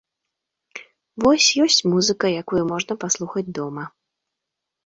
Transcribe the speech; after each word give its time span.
Вось, 1.25 1.47
ёсць 1.65 1.85
музыка, 1.93 2.25
якую 2.41 2.63
можна 2.73 2.93
паслухаць 3.05 3.47
дома. 3.59 3.83